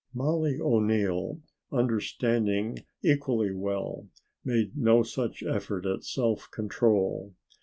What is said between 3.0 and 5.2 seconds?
equally well, made no